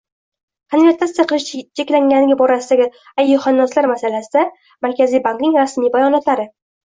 Konvertatsiya 0.75 1.25
qilish 1.31 1.59
ceklangani 1.79 2.37
ʙorasidagi 2.39 2.87
ajjuhannoslar 3.23 3.89
masalasida 3.93 4.45
Markaziy 4.87 5.21
ʙankning 5.29 5.55
rasmij 5.61 5.93
bayonotlari 5.99 6.49